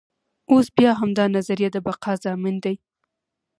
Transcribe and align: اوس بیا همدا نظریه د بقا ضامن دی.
اوس 0.51 0.67
بیا 0.77 0.91
همدا 1.01 1.25
نظریه 1.35 1.69
د 1.71 1.77
بقا 1.85 2.13
ضامن 2.25 2.55
دی. 2.63 2.75